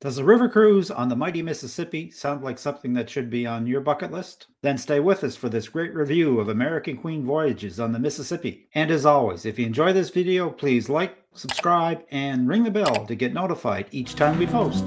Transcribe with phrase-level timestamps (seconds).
[0.00, 3.66] Does a river cruise on the mighty Mississippi sound like something that should be on
[3.66, 4.46] your bucket list?
[4.62, 8.68] Then stay with us for this great review of American Queen voyages on the Mississippi.
[8.76, 13.06] And as always, if you enjoy this video, please like, subscribe, and ring the bell
[13.06, 14.84] to get notified each time we post.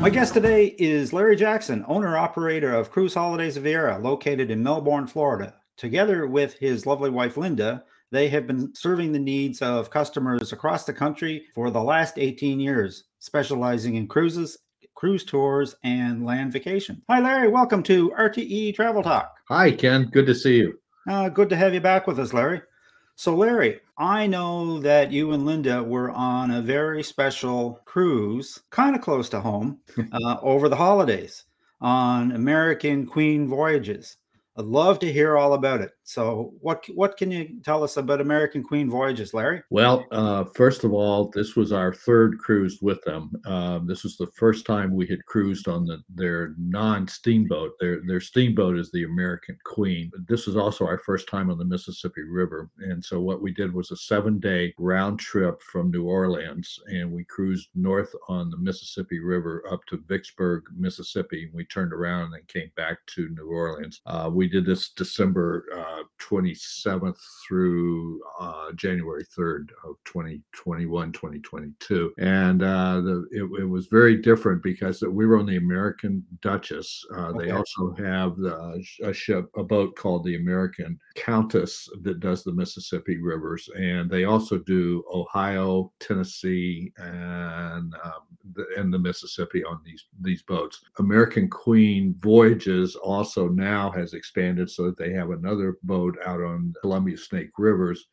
[0.00, 4.62] My guest today is Larry Jackson, owner operator of Cruise Holidays of Viera, located in
[4.62, 5.56] Melbourne, Florida.
[5.76, 10.84] Together with his lovely wife Linda, they have been serving the needs of customers across
[10.84, 14.58] the country for the last 18 years, specializing in cruises,
[14.96, 17.00] cruise tours, and land vacation.
[17.08, 17.48] Hi, Larry.
[17.48, 19.32] Welcome to RTE Travel Talk.
[19.48, 20.08] Hi, Ken.
[20.10, 20.78] Good to see you.
[21.08, 22.62] Uh, good to have you back with us, Larry.
[23.14, 28.96] So, Larry, I know that you and Linda were on a very special cruise, kind
[28.96, 29.78] of close to home,
[30.12, 31.44] uh, over the holidays
[31.80, 34.16] on American Queen Voyages.
[34.56, 35.92] I'd love to hear all about it.
[36.10, 39.62] So, what what can you tell us about American Queen Voyages, Larry?
[39.70, 43.30] Well, uh, first of all, this was our third cruise with them.
[43.46, 47.74] Um, this was the first time we had cruised on the, their non-steamboat.
[47.78, 50.10] Their their steamboat is the American Queen.
[50.26, 53.72] This was also our first time on the Mississippi River, and so what we did
[53.72, 59.20] was a seven-day round trip from New Orleans, and we cruised north on the Mississippi
[59.20, 61.52] River up to Vicksburg, Mississippi.
[61.54, 64.00] We turned around and came back to New Orleans.
[64.06, 72.12] Uh, we did this December uh, 27th through uh, January 3rd of 2021, 2022.
[72.18, 77.04] And uh, the, it, it, was very different because we were on the American Duchess.
[77.14, 77.46] Uh, okay.
[77.46, 82.52] They also have the, a ship, a boat called the American Countess that does the
[82.52, 83.68] Mississippi rivers.
[83.76, 88.22] And they also do Ohio, Tennessee, and um,
[88.54, 90.82] the, and the Mississippi on these these boats.
[90.98, 96.72] American Queen Voyages also now has expanded so that they have another boat out on
[96.80, 98.06] Columbia Snake Rivers.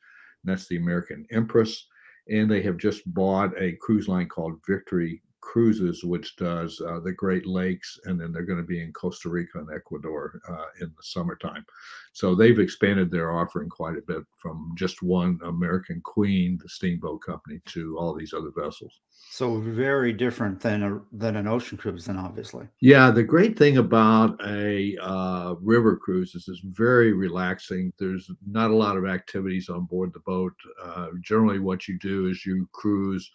[0.43, 1.85] that's the American Empress.
[2.27, 7.13] And they have just bought a cruise line called Victory Cruises, which does uh, the
[7.13, 10.87] Great Lakes, and then they're going to be in Costa Rica and Ecuador uh, in
[10.87, 11.65] the summertime.
[12.13, 17.21] So they've expanded their offering quite a bit from just one American Queen, the steamboat
[17.21, 19.01] company, to all these other vessels.
[19.29, 22.67] So very different than a than an ocean cruise, then obviously.
[22.81, 27.93] Yeah, the great thing about a uh, river cruise is it's very relaxing.
[27.99, 30.53] There's not a lot of activities on board the boat.
[30.83, 33.29] Uh, generally, what you do is you cruise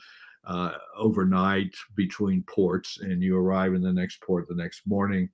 [0.44, 5.28] uh, overnight between ports and you arrive in the next port the next morning.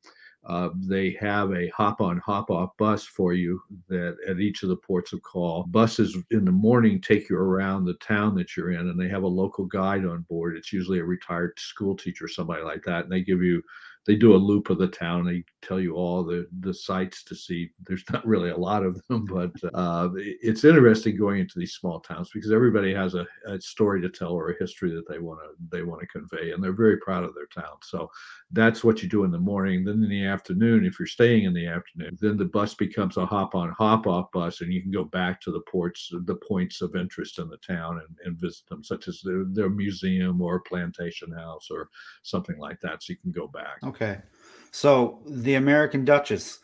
[0.46, 4.68] Uh, they have a hop on, hop off bus for you that at each of
[4.68, 5.64] the ports of call.
[5.64, 9.24] Buses in the morning take you around the town that you're in, and they have
[9.24, 10.56] a local guide on board.
[10.56, 13.62] It's usually a retired school teacher, somebody like that, and they give you
[14.06, 15.26] they do a loop of the town.
[15.26, 17.70] They tell you all the the sites to see.
[17.86, 22.00] There's not really a lot of them, but uh, it's interesting going into these small
[22.00, 25.40] towns because everybody has a, a story to tell or a history that they want
[25.40, 27.76] to they want to convey, and they're very proud of their town.
[27.82, 28.10] So
[28.52, 29.84] that's what you do in the morning.
[29.84, 33.26] Then in the afternoon, if you're staying in the afternoon, then the bus becomes a
[33.26, 36.80] hop on hop off bus, and you can go back to the ports, the points
[36.80, 40.60] of interest in the town, and, and visit them, such as their, their museum or
[40.60, 41.88] plantation house or
[42.22, 43.02] something like that.
[43.02, 43.78] So you can go back.
[43.84, 44.18] Okay.
[44.70, 46.60] So the American Duchess,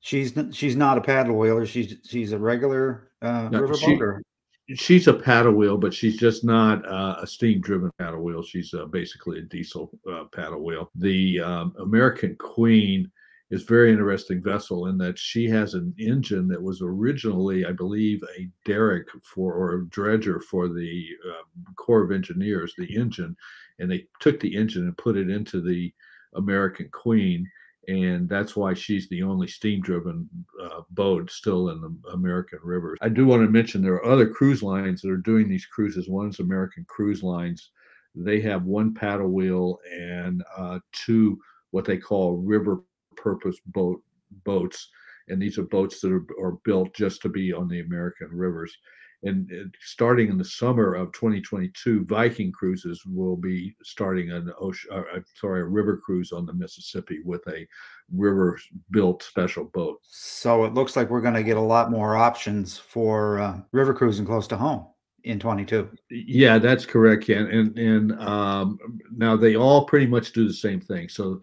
[0.00, 1.66] she's she's not a paddle wheeler.
[1.66, 4.22] She's she's a regular uh, no, riverboat.
[4.68, 8.42] She, she's a paddle wheel, but she's just not uh, a steam driven paddle wheel.
[8.42, 10.90] She's uh, basically a diesel uh, paddle wheel.
[10.94, 13.10] The um, American Queen
[13.50, 18.22] is very interesting vessel in that she has an engine that was originally, I believe,
[18.38, 21.42] a derrick for or a dredger for the uh,
[21.76, 22.74] Corps of Engineers.
[22.78, 23.36] The engine,
[23.78, 25.92] and they took the engine and put it into the
[26.34, 27.48] American Queen,
[27.88, 30.28] and that's why she's the only steam-driven
[30.62, 32.98] uh, boat still in the American rivers.
[33.02, 36.08] I do want to mention there are other cruise lines that are doing these cruises.
[36.08, 37.70] One's American Cruise Lines.
[38.14, 41.38] They have one paddle wheel and uh, two
[41.70, 42.82] what they call river
[43.16, 44.02] purpose boat
[44.44, 44.88] boats,
[45.28, 48.76] and these are boats that are, are built just to be on the American rivers
[49.24, 55.20] and starting in the summer of 2022, Viking cruises will be starting an ocean, uh,
[55.36, 57.66] sorry, a river cruise on the Mississippi with a
[58.12, 60.00] river-built special boat.
[60.02, 63.94] So it looks like we're going to get a lot more options for uh, river
[63.94, 64.86] cruising close to home
[65.22, 65.88] in 22.
[66.10, 67.46] Yeah, that's correct, Ken.
[67.46, 68.78] And and um,
[69.14, 71.08] now they all pretty much do the same thing.
[71.08, 71.40] So.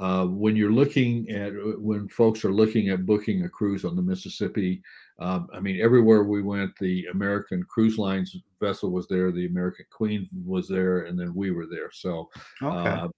[0.00, 4.02] Uh, when you're looking at when folks are looking at booking a cruise on the
[4.02, 4.82] Mississippi,
[5.22, 9.86] um, I mean, everywhere we went, the American Cruise Lines vessel was there, the American
[9.90, 11.90] Queen was there, and then we were there.
[11.92, 12.28] So,
[12.62, 12.88] okay.
[12.88, 13.08] uh,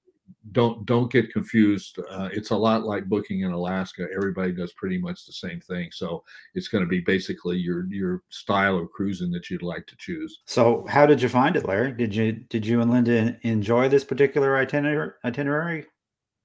[0.52, 1.98] don't don't get confused.
[2.10, 4.06] Uh, it's a lot like booking in Alaska.
[4.14, 5.90] Everybody does pretty much the same thing.
[5.92, 6.22] So
[6.54, 10.42] it's going to be basically your your style of cruising that you'd like to choose.
[10.46, 11.92] So how did you find it, Larry?
[11.92, 15.12] Did you did you and Linda enjoy this particular itinerary?
[15.24, 15.86] itinerary?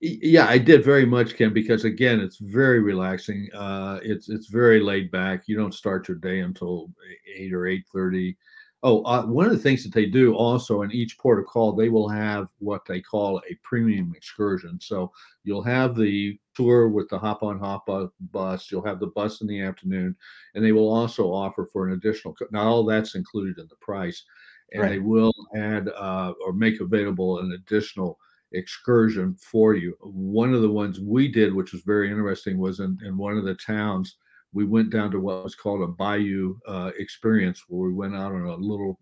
[0.01, 3.49] Yeah, I did very much, Ken, because again, it's very relaxing.
[3.53, 5.43] Uh, it's it's very laid back.
[5.45, 6.89] You don't start your day until
[7.35, 8.37] eight or eight thirty.
[8.81, 11.73] Oh, uh, one of the things that they do also in each port of call,
[11.73, 14.79] they will have what they call a premium excursion.
[14.79, 15.11] So
[15.43, 17.89] you'll have the tour with the hop on hop
[18.31, 20.15] bus, you'll have the bus in the afternoon,
[20.55, 22.37] and they will also offer for an additional.
[22.51, 24.23] Now all that's included in the price,
[24.71, 24.89] and right.
[24.91, 28.17] they will add uh, or make available an additional
[28.51, 29.95] excursion for you.
[30.01, 33.43] One of the ones we did, which was very interesting, was in, in one of
[33.43, 34.15] the towns.
[34.53, 38.31] We went down to what was called a bayou uh, experience, where we went out
[38.31, 38.99] on a little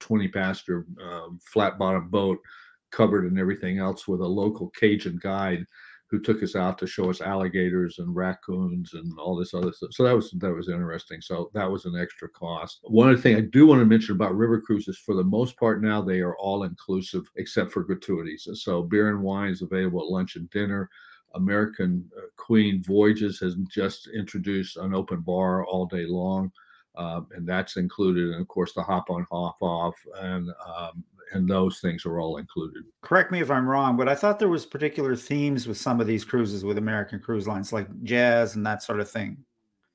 [0.00, 2.38] 20 passenger um, flat bottom boat
[2.90, 5.64] covered and everything else with a local Cajun guide
[6.12, 9.88] who took us out to show us alligators and raccoons and all this other stuff.
[9.92, 11.22] So that was that was interesting.
[11.22, 12.80] So that was an extra cost.
[12.82, 15.82] One other thing I do want to mention about river cruises, for the most part
[15.82, 18.46] now they are all inclusive except for gratuities.
[18.52, 20.90] So beer and wine is available at lunch and dinner.
[21.34, 26.52] American uh, Queen Voyages has just introduced an open bar all day long.
[26.94, 31.48] Uh, and that's included, and of course the hop on, hop off, and um, and
[31.48, 32.82] those things are all included.
[33.02, 36.06] Correct me if I'm wrong, but I thought there was particular themes with some of
[36.06, 39.36] these cruises with American Cruise Lines, like jazz and that sort of thing.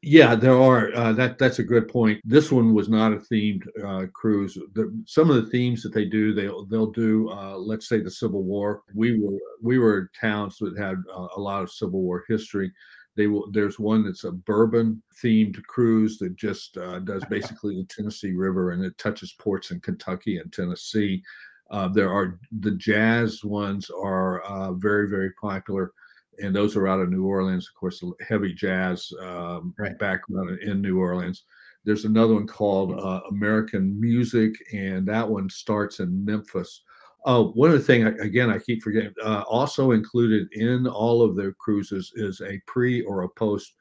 [0.04, 0.94] Yeah, there are.
[0.94, 2.22] Uh, that that's a good point.
[2.24, 4.58] This one was not a themed uh, cruise.
[4.74, 7.30] The, some of the themes that they do, they they'll do.
[7.30, 8.84] Uh, let's say the Civil War.
[8.94, 12.72] We were we were towns that had uh, a lot of Civil War history.
[13.18, 13.52] They will.
[13.52, 18.72] There's one that's a bourbon themed cruise that just uh, does basically the Tennessee River
[18.72, 21.24] and it touches ports in Kentucky and Tennessee.
[21.70, 25.92] Uh, there are the jazz ones are uh, very very popular,
[26.40, 27.68] and those are out of New Orleans.
[27.68, 29.98] Of course, heavy jazz um, right.
[29.98, 31.44] background in New Orleans.
[31.84, 36.84] There's another one called uh, American Music, and that one starts in Memphis
[37.30, 39.14] Oh, one other thing, again, I keep forgetting.
[39.22, 43.74] Uh, also included in all of their cruises is a pre or a post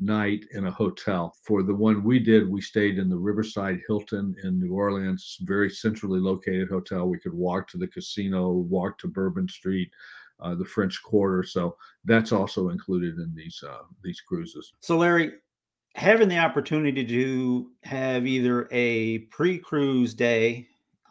[0.00, 1.36] night in a hotel.
[1.42, 5.68] For the one we did, we stayed in the Riverside Hilton in New Orleans, very
[5.68, 7.06] centrally located hotel.
[7.06, 9.90] We could walk to the casino, walk to Bourbon Street,
[10.40, 11.42] uh, the French Quarter.
[11.42, 11.76] So
[12.06, 14.72] that's also included in these uh, these cruises.
[14.80, 15.32] So, Larry,
[15.96, 20.66] having the opportunity to have either a pre-cruise day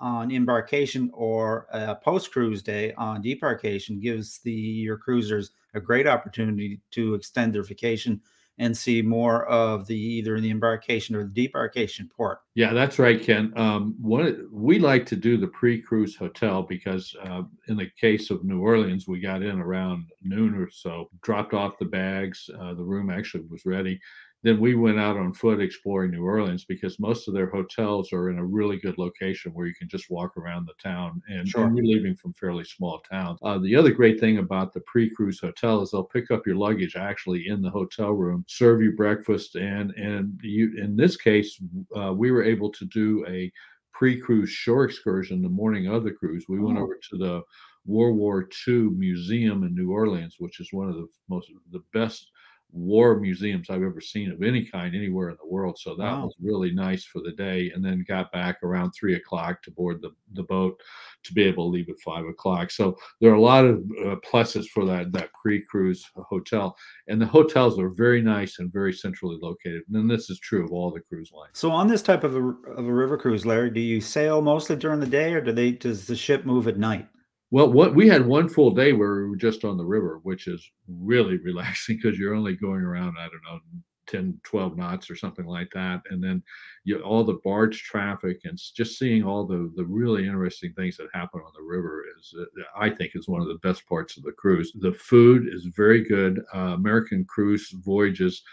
[0.05, 6.05] on embarkation or a post cruise day on debarkation gives the your cruisers a great
[6.05, 8.21] opportunity to extend their vacation
[8.59, 12.39] and see more of the either the embarkation or the debarkation port.
[12.53, 13.51] Yeah, that's right, Ken.
[13.57, 18.45] Um, one we like to do the pre-cruise hotel because uh, in the case of
[18.45, 22.47] New Orleans, we got in around noon or so, dropped off the bags.
[22.61, 23.99] Uh, the room actually was ready
[24.45, 28.29] then we went out on foot exploring New Orleans because most of their hotels are
[28.29, 31.19] in a really good location where you can just walk around the town.
[31.27, 31.67] And, sure.
[31.67, 33.39] we're leaving from fairly small towns.
[33.41, 36.95] Uh, the other great thing about the pre-cruise hotel is they'll pick up your luggage
[36.95, 40.75] actually in the hotel room, serve you breakfast, and and you.
[40.77, 41.59] In this case,
[41.97, 43.51] uh, we were able to do a
[43.93, 46.45] pre-cruise shore excursion the morning of the cruise.
[46.47, 46.65] We oh.
[46.65, 47.41] went over to the
[47.87, 52.29] World War II Museum in New Orleans, which is one of the most the best
[52.75, 55.77] war museums I've ever seen of any kind anywhere in the world.
[55.79, 56.25] So that wow.
[56.25, 57.71] was really nice for the day.
[57.73, 60.79] And then got back around three o'clock to board the, the boat
[61.23, 62.71] to be able to leave at five o'clock.
[62.71, 66.75] So there are a lot of uh, pluses for that that pre-cruise hotel.
[67.07, 69.83] And the hotels are very nice and very centrally located.
[69.93, 71.51] And this is true of all the cruise lines.
[71.53, 74.75] So on this type of a, of a river cruise, Larry, do you sail mostly
[74.75, 77.07] during the day or do they does the ship move at night?
[77.55, 80.47] Well, what we had one full day where we were just on the river, which
[80.47, 83.61] is really relaxing because you're only going around, I don't know,
[84.07, 86.01] 10, 12 knots or something like that.
[86.09, 86.43] And then
[86.83, 91.07] you, all the barge traffic and just seeing all the, the really interesting things that
[91.13, 92.43] happen on the river is, uh,
[92.77, 94.73] I think, is one of the best parts of the cruise.
[94.81, 96.41] The food is very good.
[96.53, 98.43] Uh, American cruise voyages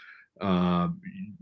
[0.41, 0.89] uh,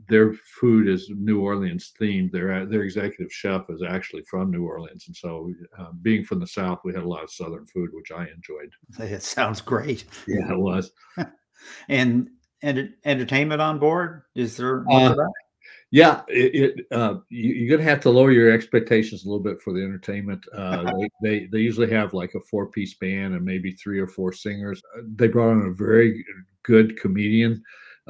[0.10, 2.32] their food is New Orleans themed.
[2.32, 6.48] Their their executive chef is actually from New Orleans, and so uh, being from the
[6.48, 8.72] South, we had a lot of Southern food, which I enjoyed.
[9.00, 10.06] It sounds great.
[10.28, 10.92] Yeah, it was.
[11.90, 12.30] and
[12.62, 14.86] and entertainment on board is there?
[14.92, 15.16] Uh,
[15.92, 19.62] yeah, it, it uh, you, are gonna have to lower your expectations a little bit
[19.62, 20.46] for the entertainment.
[20.56, 24.08] Uh, they, they, they usually have like a four piece band and maybe three or
[24.08, 24.82] four singers.
[24.98, 26.24] Uh, they brought on a very
[26.64, 27.62] good comedian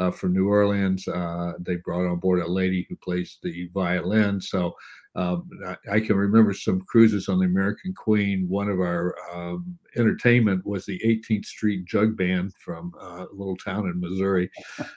[0.01, 1.07] uh, from New Orleans.
[1.07, 4.41] Uh, they brought on board a lady who plays the violin.
[4.41, 4.73] So
[5.15, 8.45] um, I, I, can remember some cruises on the American Queen.
[8.47, 13.57] One of our um, entertainment was the 18th Street Jug Band from uh, a little
[13.57, 14.49] town in Missouri.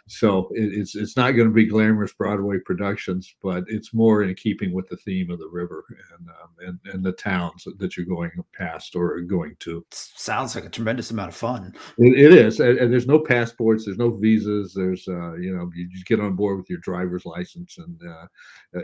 [0.07, 4.33] so it, it's it's not going to be glamorous Broadway productions, but it's more in
[4.37, 8.07] keeping with the theme of the river and um, and, and the towns that you're
[8.07, 9.85] going past or going to.
[9.91, 11.75] Sounds like a tremendous amount of fun.
[11.99, 15.69] it, it is, and, and, there's no passports, there's no visas, there's uh, you know
[15.75, 18.27] you just get on board with your driver's license, and uh,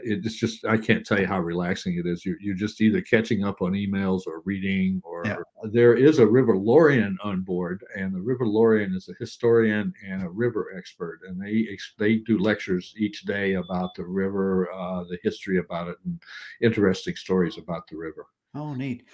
[0.03, 2.25] it's just I can't tell you how relaxing it is.
[2.25, 5.37] You're, you're just either catching up on emails or reading, or yeah.
[5.65, 10.69] there is a Riverlorian on board, and the Riverlorian is a historian and a river
[10.77, 15.89] expert, and they they do lectures each day about the river, uh, the history about
[15.89, 16.21] it, and
[16.61, 18.27] interesting stories about the river.
[18.55, 19.05] Oh, neat.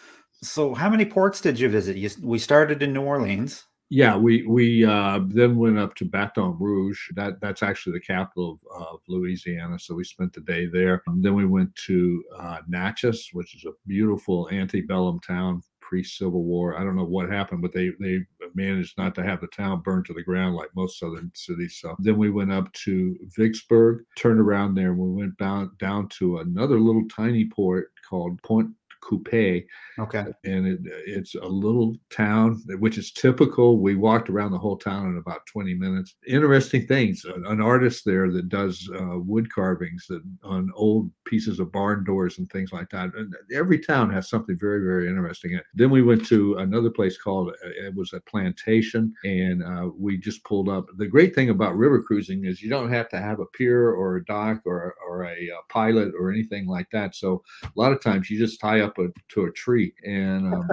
[0.43, 1.97] So, how many ports did you visit?
[1.97, 3.65] You, we started in New Orleans.
[3.89, 6.99] Yeah, we we uh, then went up to Baton Rouge.
[7.15, 9.79] That that's actually the capital of, of Louisiana.
[9.79, 11.05] So we spent the day there.
[11.07, 16.77] Um, then we went to uh, Natchez, which is a beautiful antebellum town pre-Civil War.
[16.77, 18.19] I don't know what happened, but they they
[18.55, 21.79] managed not to have the town burned to the ground like most southern cities.
[21.81, 26.09] So then we went up to Vicksburg, turned around there, and we went down down
[26.19, 29.67] to another little tiny port called Point Coupee.
[29.99, 30.25] Okay.
[30.45, 33.79] And it, it's a little town, which is typical.
[33.79, 36.17] We walked around the whole town in about 20 minutes.
[36.27, 37.25] Interesting things.
[37.25, 42.05] An, an artist there that does uh, wood carvings that, on old pieces of barn
[42.05, 43.11] doors and things like that.
[43.15, 45.53] And every town has something very, very interesting.
[45.53, 45.61] In.
[45.75, 50.17] Then we went to another place called, uh, it was a plantation, and uh, we
[50.19, 50.87] just pulled up.
[50.97, 54.17] The great thing about river cruising is you don't have to have a pier or
[54.17, 57.15] a dock or, or a, a pilot or anything like that.
[57.15, 59.93] So a lot of times you just tie up a, to a tree.
[60.05, 60.69] And um,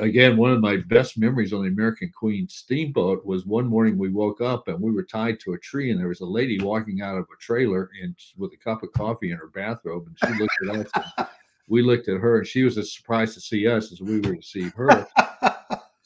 [0.00, 4.10] again, one of my best memories on the American Queen steamboat was one morning we
[4.10, 7.02] woke up and we were tied to a tree, and there was a lady walking
[7.02, 10.40] out of a trailer and with a cup of coffee in her bathrobe, and she
[10.40, 11.28] looked at us.
[11.68, 14.36] we looked at her, and she was as surprised to see us as we were
[14.36, 15.06] to see her.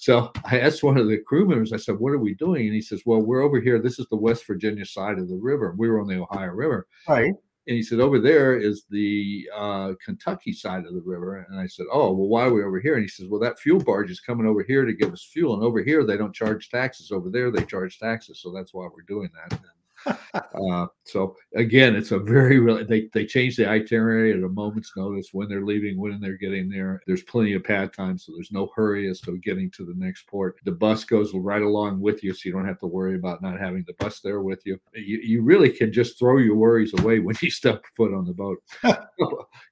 [0.04, 2.66] So I asked one of the crew members, I said, What are we doing?
[2.66, 3.80] And he says, Well, we're over here.
[3.80, 5.74] This is the West Virginia side of the river.
[5.78, 6.86] We were on the Ohio River.
[7.08, 7.32] Right.
[7.66, 11.46] And he said, over there is the uh, Kentucky side of the river.
[11.48, 12.94] And I said, oh, well, why are we over here?
[12.94, 15.54] And he says, well, that fuel barge is coming over here to give us fuel.
[15.54, 17.10] And over here, they don't charge taxes.
[17.10, 18.40] Over there, they charge taxes.
[18.40, 19.58] So that's why we're doing that.
[19.58, 19.62] And
[20.06, 24.92] uh, so again, it's a very really they they change the itinerary at a moment's
[24.96, 27.00] notice when they're leaving, when they're getting there.
[27.06, 30.26] There's plenty of pad time, so there's no hurry as to getting to the next
[30.26, 30.56] port.
[30.64, 33.58] The bus goes right along with you, so you don't have to worry about not
[33.58, 34.78] having the bus there with you.
[34.94, 38.34] You, you really can just throw your worries away when you step foot on the
[38.34, 38.58] boat.
[38.84, 38.98] a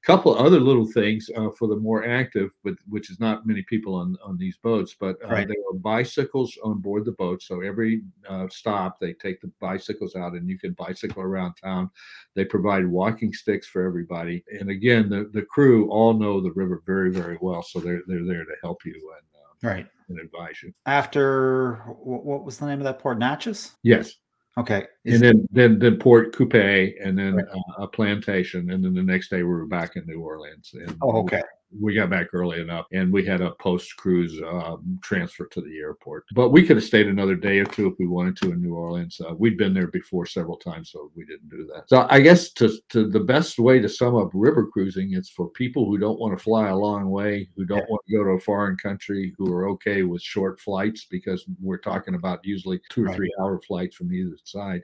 [0.04, 3.94] couple other little things uh, for the more active, but which is not many people
[3.94, 5.48] on on these boats, but uh, right.
[5.48, 7.42] there are bicycles on board the boat.
[7.42, 11.54] So every uh, stop, they take the bicycles out out and you can bicycle around
[11.54, 11.90] town.
[12.34, 14.44] They provide walking sticks for everybody.
[14.58, 17.62] And again, the, the crew all know the river very, very well.
[17.62, 19.86] So they're, they're there to help you and, uh, right.
[20.08, 20.72] and advise you.
[20.86, 23.18] After what was the name of that port?
[23.18, 23.72] Natchez?
[23.82, 24.14] Yes.
[24.58, 24.86] Okay.
[25.04, 27.46] Is and then, then, then Port Coupe, and then right.
[27.46, 28.70] uh, a plantation.
[28.70, 30.70] And then the next day we were back in New Orleans.
[30.74, 31.42] And oh, okay
[31.80, 35.78] we got back early enough and we had a post cruise um, transfer to the
[35.78, 36.24] airport.
[36.34, 38.74] But we could have stayed another day or two if we wanted to in New
[38.74, 39.20] Orleans.
[39.20, 41.88] Uh, we'd been there before several times, so we didn't do that.
[41.88, 45.48] So I guess to, to the best way to sum up river cruising, it's for
[45.50, 48.30] people who don't want to fly a long way, who don't want to go to
[48.30, 53.04] a foreign country, who are okay with short flights because we're talking about usually two
[53.04, 53.16] or right.
[53.16, 54.82] three hour flights from either side.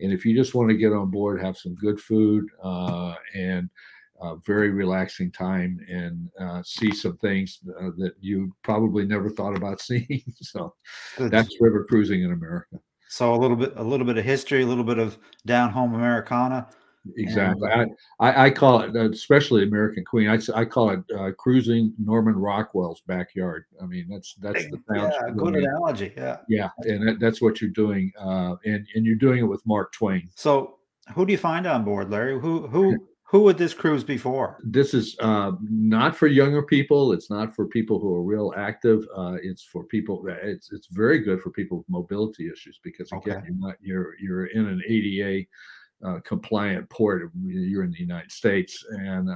[0.00, 3.68] And if you just want to get on board, have some good food, uh, and
[4.20, 9.56] uh, very relaxing time and uh, see some things uh, that you probably never thought
[9.56, 10.22] about seeing.
[10.40, 10.74] so
[11.18, 12.78] that's river cruising in America.
[13.08, 15.94] So a little bit, a little bit of history, a little bit of down home
[15.94, 16.68] Americana.
[17.16, 17.68] Exactly.
[17.72, 20.28] And, I, I, call it, especially American Queen.
[20.28, 23.64] I, I call it uh, cruising Norman Rockwell's backyard.
[23.82, 26.12] I mean, that's that's the yeah, good analogy.
[26.14, 29.66] Yeah, yeah, and that, that's what you're doing, uh, and and you're doing it with
[29.66, 30.28] Mark Twain.
[30.34, 30.76] So,
[31.14, 32.38] who do you find on board, Larry?
[32.38, 32.98] Who who
[33.30, 34.58] who would this cruise be for?
[34.60, 37.12] This is uh, not for younger people.
[37.12, 39.06] It's not for people who are real active.
[39.16, 40.24] Uh, it's for people.
[40.42, 43.46] It's it's very good for people with mobility issues because again, okay.
[43.46, 45.46] you're not you're you're in an ADA
[46.04, 47.30] uh, compliant port.
[47.46, 49.30] You're in the United States, and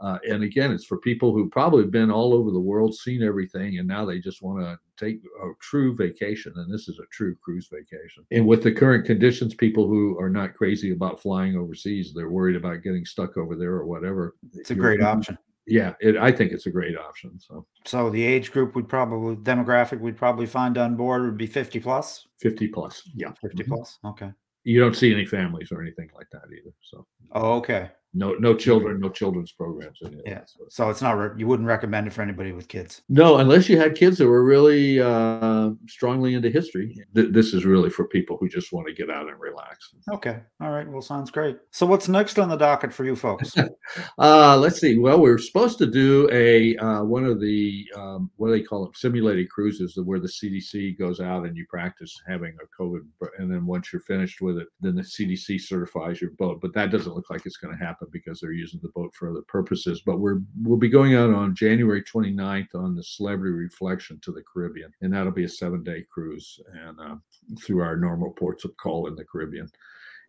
[0.00, 3.22] uh, and again, it's for people who probably have been all over the world, seen
[3.22, 6.52] everything, and now they just want to take a true vacation.
[6.56, 8.24] And this is a true cruise vacation.
[8.32, 12.56] And with the current conditions, people who are not crazy about flying overseas, they're worried
[12.56, 14.34] about getting stuck over there or whatever.
[14.54, 15.38] It's a great option.
[15.66, 17.38] Yeah, it, I think it's a great option.
[17.40, 21.46] So, so the age group would probably demographic we'd probably find on board would be
[21.46, 22.26] fifty plus.
[22.38, 23.72] Fifty plus, yeah, 50 mm-hmm.
[23.72, 23.98] plus.
[24.04, 24.30] Okay.
[24.64, 26.74] You don't see any families or anything like that either.
[26.82, 27.06] So.
[27.32, 27.90] Oh, okay.
[28.14, 29.98] No no children, no children's programs.
[30.24, 33.02] Yeah, so it's not re- you wouldn't recommend it for anybody with kids.
[33.08, 36.96] No, unless you had kids that were really uh, strongly into history.
[37.14, 39.94] Th- this is really for people who just want to get out and relax.
[40.12, 40.88] Okay, all right.
[40.88, 41.58] Well, sounds great.
[41.72, 43.52] So what's next on the docket for you folks?
[44.18, 44.96] uh, let's see.
[44.98, 48.62] Well, we are supposed to do a uh, one of the um, what do they
[48.62, 53.00] call them simulated cruises, where the CDC goes out and you practice having a COVID,
[53.38, 56.60] and then once you're finished with it, then the CDC certifies your boat.
[56.60, 59.30] But that doesn't look like it's going to happen because they're using the boat for
[59.30, 60.02] other purposes.
[60.04, 64.42] But we're we'll be going out on January 29th on the Celebrity Reflection to the
[64.42, 67.16] Caribbean, and that'll be a seven day cruise and uh,
[67.60, 69.68] through our normal ports of call in the Caribbean.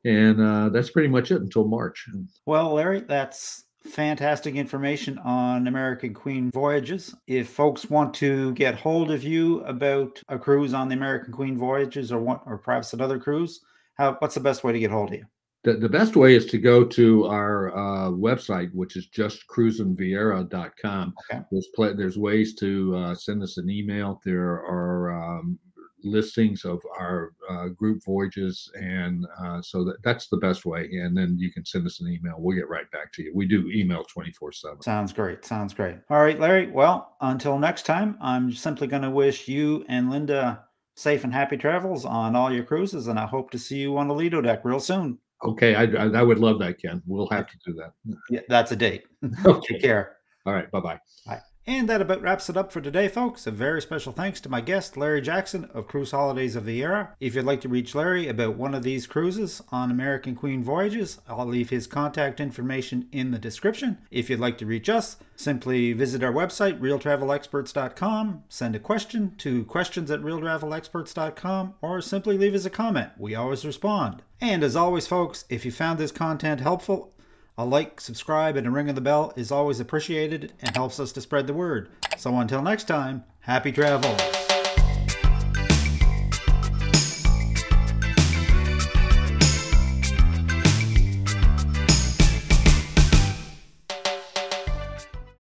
[0.04, 2.08] And uh, that's pretty much it until March.
[2.46, 7.16] Well, Larry, that's fantastic information on American Queen voyages.
[7.28, 11.58] If folks want to get hold of you about a cruise on the American Queen
[11.58, 13.62] voyages or one, or perhaps another cruise,
[13.96, 15.26] how what's the best way to get hold of you?
[15.66, 21.16] The, the best way is to go to our uh, website, which is justcruisinviera.com.
[21.32, 21.42] Okay.
[21.52, 21.68] There's,
[21.98, 24.22] there's ways to uh, send us an email.
[24.24, 25.58] There are um,
[26.04, 30.88] listings of our uh, group voyages, and uh, so that, that's the best way.
[30.92, 32.36] And then you can send us an email.
[32.38, 33.32] We'll get right back to you.
[33.34, 34.84] We do email 24 7.
[34.84, 35.44] Sounds great.
[35.44, 35.96] Sounds great.
[36.12, 36.70] All right, Larry.
[36.70, 41.58] Well, until next time, I'm simply going to wish you and Linda safe and happy
[41.58, 44.64] travels on all your cruises, and I hope to see you on the Lido deck
[44.64, 45.18] real soon.
[45.44, 47.02] Okay, I, I, I would love that, Ken.
[47.06, 47.94] We'll have to do that.
[48.30, 49.04] Yeah, that's a date.
[49.46, 49.74] Okay.
[49.74, 50.18] Take care.
[50.46, 50.70] All right.
[50.72, 51.00] Bye-bye.
[51.26, 51.42] Bye.
[51.68, 53.48] And that about wraps it up for today, folks.
[53.48, 57.10] A very special thanks to my guest, Larry Jackson of Cruise Holidays of Viera.
[57.20, 61.20] If you'd like to reach Larry about one of these cruises on American Queen voyages,
[61.28, 63.98] I'll leave his contact information in the description.
[64.12, 69.66] If you'd like to reach us, simply visit our website, realtravelexperts.com, send a question to
[69.66, 73.10] questions at realtravelexperts.com, or simply leave us a comment.
[73.18, 74.22] We always respond.
[74.40, 77.15] And as always, folks, if you found this content helpful,
[77.58, 81.12] a like, subscribe, and a ring of the bell is always appreciated and helps us
[81.14, 81.90] to spread the word.
[82.18, 84.45] So until next time, happy travels.